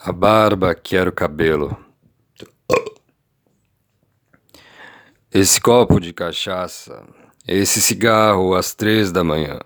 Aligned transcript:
A 0.00 0.12
barba 0.12 0.76
que 0.76 0.96
era 0.96 1.10
o 1.10 1.12
cabelo. 1.12 1.76
Esse 5.28 5.60
copo 5.60 5.98
de 5.98 6.12
cachaça, 6.12 7.04
esse 7.44 7.82
cigarro 7.82 8.54
às 8.54 8.72
três 8.72 9.10
da 9.10 9.24
manhã, 9.24 9.58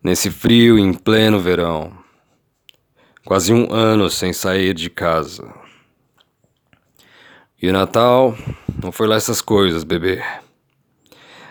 nesse 0.00 0.30
frio 0.30 0.78
em 0.78 0.94
pleno 0.94 1.40
verão, 1.40 1.92
quase 3.24 3.52
um 3.52 3.72
ano 3.72 4.08
sem 4.08 4.32
sair 4.32 4.72
de 4.72 4.88
casa. 4.88 5.52
E 7.60 7.68
o 7.68 7.72
Natal 7.72 8.32
não 8.80 8.92
foi 8.92 9.08
lá 9.08 9.16
essas 9.16 9.40
coisas, 9.40 9.82
bebê. 9.82 10.22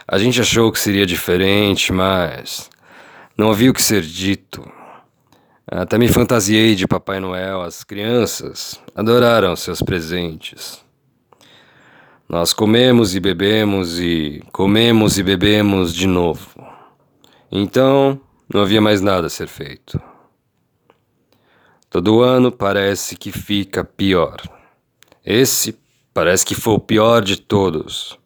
A 0.07 0.18
gente 0.18 0.39
achou 0.39 0.71
que 0.71 0.80
seria 0.80 1.05
diferente, 1.05 1.92
mas 1.92 2.70
não 3.38 3.52
havia 3.52 3.70
o 3.70 3.73
que 3.73 3.84
ser 3.84 4.02
dito. 4.02 4.66
Até 5.68 5.97
me 5.97 6.07
fantasiei 6.07 6.75
de 6.75 6.88
Papai 6.88 7.20
Noel. 7.20 7.63
As 7.63 7.84
crianças 7.84 8.79
adoraram 8.93 9.55
seus 9.55 9.82
presentes. 9.82 10.79
Nós 12.29 12.54
comemos 12.54 13.15
e 13.15 13.19
bebemos 13.19 14.00
e 14.00 14.43
comemos 14.51 15.18
e 15.18 15.24
bebemos 15.24 15.93
de 15.93 16.05
novo. 16.05 16.64
Então, 17.51 18.19
não 18.51 18.61
havia 18.61 18.79
mais 18.79 19.01
nada 19.01 19.25
a 19.25 19.29
ser 19.29 19.47
feito. 19.47 20.00
Todo 21.89 22.21
ano 22.21 22.52
parece 22.52 23.16
que 23.16 23.32
fica 23.32 23.83
pior. 23.83 24.41
Esse 25.25 25.75
parece 26.13 26.46
que 26.46 26.54
foi 26.54 26.75
o 26.75 26.79
pior 26.79 27.24
de 27.24 27.38
todos. 27.38 28.19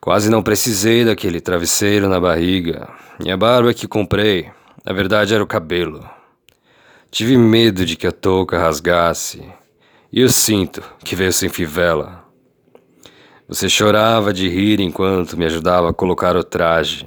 Quase 0.00 0.30
não 0.30 0.44
precisei 0.44 1.04
daquele 1.04 1.40
travesseiro 1.40 2.08
na 2.08 2.20
barriga. 2.20 2.88
E 3.24 3.30
a 3.32 3.36
barba 3.36 3.74
que 3.74 3.88
comprei 3.88 4.48
na 4.88 4.94
verdade, 4.94 5.34
era 5.34 5.44
o 5.44 5.46
cabelo. 5.46 6.08
Tive 7.10 7.36
medo 7.36 7.84
de 7.84 7.94
que 7.94 8.06
a 8.06 8.10
touca 8.10 8.58
rasgasse. 8.58 9.46
E 10.10 10.24
o 10.24 10.30
cinto, 10.30 10.82
que 11.04 11.14
veio 11.14 11.30
sem 11.30 11.50
fivela. 11.50 12.24
Você 13.46 13.68
chorava 13.68 14.32
de 14.32 14.48
rir 14.48 14.80
enquanto 14.80 15.36
me 15.36 15.44
ajudava 15.44 15.90
a 15.90 15.92
colocar 15.92 16.34
o 16.36 16.42
traje. 16.42 17.06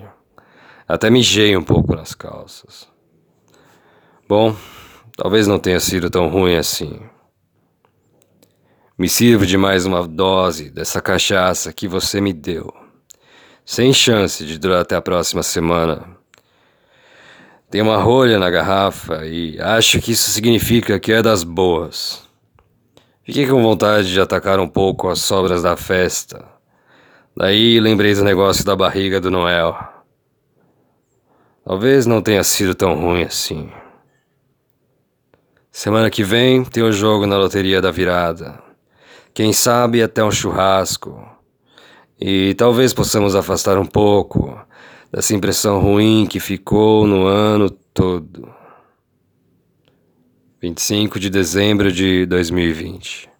Até 0.87 1.09
mijei 1.09 1.57
um 1.57 1.63
pouco 1.63 1.95
nas 1.95 2.13
calças. 2.13 2.87
Bom, 4.29 4.55
talvez 5.17 5.47
não 5.47 5.57
tenha 5.57 5.79
sido 5.79 6.07
tão 6.07 6.29
ruim 6.29 6.57
assim. 6.57 7.01
Me 8.95 9.09
sirvo 9.09 9.43
de 9.43 9.57
mais 9.57 9.87
uma 9.87 10.07
dose 10.07 10.69
dessa 10.69 11.01
cachaça 11.01 11.73
que 11.73 11.87
você 11.87 12.21
me 12.21 12.31
deu. 12.31 12.71
Sem 13.65 13.91
chance 13.91 14.45
de 14.45 14.59
durar 14.59 14.81
até 14.81 14.95
a 14.95 15.01
próxima 15.01 15.41
semana. 15.41 16.20
Tem 17.71 17.81
uma 17.81 17.95
rolha 17.95 18.37
na 18.37 18.49
garrafa 18.49 19.25
e 19.25 19.57
acho 19.61 20.01
que 20.01 20.11
isso 20.11 20.29
significa 20.29 20.99
que 20.99 21.13
é 21.13 21.21
das 21.21 21.41
boas. 21.41 22.27
Fiquei 23.23 23.47
com 23.47 23.63
vontade 23.63 24.11
de 24.11 24.19
atacar 24.19 24.59
um 24.59 24.67
pouco 24.67 25.07
as 25.07 25.19
sobras 25.19 25.63
da 25.63 25.77
festa. 25.77 26.45
Daí 27.35 27.79
lembrei 27.79 28.13
do 28.13 28.25
negócio 28.25 28.65
da 28.65 28.75
barriga 28.75 29.21
do 29.21 29.31
Noel. 29.31 29.73
Talvez 31.63 32.05
não 32.05 32.21
tenha 32.21 32.43
sido 32.43 32.75
tão 32.75 32.93
ruim 32.93 33.23
assim. 33.23 33.71
Semana 35.71 36.09
que 36.09 36.25
vem 36.25 36.65
tem 36.65 36.83
o 36.83 36.91
jogo 36.91 37.25
na 37.25 37.37
loteria 37.37 37.81
da 37.81 37.89
virada. 37.89 38.61
Quem 39.33 39.53
sabe 39.53 40.03
até 40.03 40.21
um 40.21 40.29
churrasco. 40.29 41.25
E 42.19 42.53
talvez 42.55 42.93
possamos 42.93 43.33
afastar 43.33 43.77
um 43.77 43.85
pouco 43.85 44.59
dessa 45.11 45.35
impressão 45.35 45.79
ruim 45.79 46.25
que 46.25 46.39
ficou 46.39 47.05
no 47.05 47.25
ano 47.25 47.69
todo. 47.69 48.53
25 50.61 51.19
de 51.19 51.29
dezembro 51.29 51.91
de 51.91 52.25
2020. 52.27 53.30